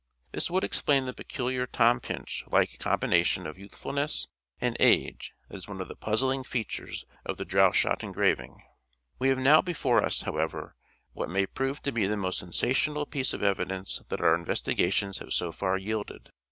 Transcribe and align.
This 0.31 0.49
would 0.49 0.63
explain 0.63 1.05
the 1.05 1.13
peculiar 1.13 1.67
Tom 1.67 1.99
Pinch 1.99 2.43
like 2.47 2.79
combination 2.79 3.45
of 3.45 3.59
youthfulness 3.59 4.29
and 4.59 4.75
age 4.79 5.33
that 5.47 5.57
is 5.57 5.67
one 5.67 5.79
of 5.79 5.89
the 5.89 5.95
puzzling 5.95 6.43
features 6.43 7.05
of 7.23 7.37
the 7.37 7.45
Droeshout 7.45 8.01
engraving. 8.01 8.63
We 9.19 9.29
have 9.29 9.37
now 9.37 9.61
before 9.61 10.03
us, 10.03 10.21
however, 10.21 10.75
what 11.13 11.29
may 11.29 11.45
prove 11.45 11.83
to 11.83 11.91
be 11.91 12.07
the 12.07 12.17
most 12.17 12.39
sensational 12.39 13.05
piece 13.05 13.31
of 13.31 13.43
evidence 13.43 14.01
that 14.09 14.21
our 14.21 14.33
investigations 14.33 15.19
have 15.19 15.33
so 15.33 15.51
far 15.51 15.77
yielded. 15.77 16.31